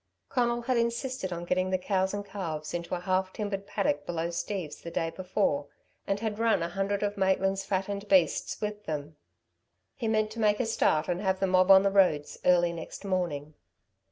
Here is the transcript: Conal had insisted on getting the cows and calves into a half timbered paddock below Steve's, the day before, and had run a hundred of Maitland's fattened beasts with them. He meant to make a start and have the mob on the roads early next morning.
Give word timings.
Conal 0.29 0.63
had 0.63 0.77
insisted 0.77 1.31
on 1.31 1.45
getting 1.45 1.69
the 1.69 1.77
cows 1.77 2.11
and 2.11 2.25
calves 2.25 2.73
into 2.73 2.95
a 2.95 2.99
half 2.99 3.31
timbered 3.31 3.67
paddock 3.67 4.03
below 4.03 4.31
Steve's, 4.31 4.81
the 4.81 4.89
day 4.89 5.11
before, 5.11 5.67
and 6.07 6.19
had 6.21 6.39
run 6.39 6.63
a 6.63 6.69
hundred 6.69 7.03
of 7.03 7.17
Maitland's 7.17 7.63
fattened 7.65 8.07
beasts 8.07 8.59
with 8.59 8.85
them. 8.87 9.15
He 9.93 10.07
meant 10.07 10.31
to 10.31 10.39
make 10.39 10.59
a 10.59 10.65
start 10.65 11.07
and 11.07 11.21
have 11.21 11.39
the 11.39 11.45
mob 11.45 11.69
on 11.69 11.83
the 11.83 11.91
roads 11.91 12.39
early 12.43 12.73
next 12.73 13.05
morning. 13.05 13.53